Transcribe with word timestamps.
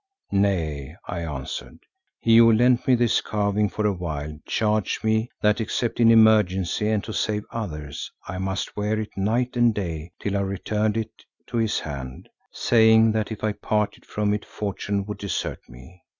"Nay," 0.31 0.95
I 1.07 1.19
answered, 1.19 1.77
"he 2.19 2.37
who 2.37 2.51
lent 2.51 2.87
me 2.87 2.95
this 2.95 3.21
carving 3.21 3.69
for 3.69 3.85
a 3.85 3.93
while, 3.93 4.39
charged 4.47 5.03
me 5.03 5.29
that 5.43 5.61
except 5.61 5.99
in 5.99 6.09
emergency 6.09 6.89
and 6.89 7.03
to 7.03 7.13
save 7.13 7.43
others, 7.51 8.09
I 8.27 8.39
must 8.39 8.75
wear 8.75 8.99
it 8.99 9.15
night 9.15 9.55
and 9.55 9.75
day 9.75 10.11
till 10.19 10.35
I 10.37 10.41
returned 10.41 10.97
it 10.97 11.11
to 11.49 11.57
his 11.57 11.79
hand, 11.81 12.29
saying 12.51 13.11
that 13.11 13.31
if 13.31 13.43
I 13.43 13.51
parted 13.51 14.03
from 14.07 14.33
it 14.33 14.43
fortune 14.43 15.05
would 15.05 15.19
desert 15.19 15.59
me. 15.69 16.01